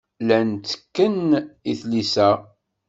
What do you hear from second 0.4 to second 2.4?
ttekken i tlisa.